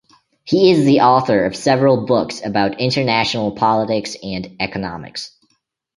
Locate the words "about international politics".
2.43-4.15